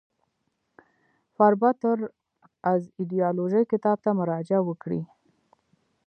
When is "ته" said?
4.05-4.11